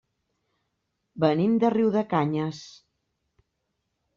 [1.25, 2.65] Venim de Riudecanyes.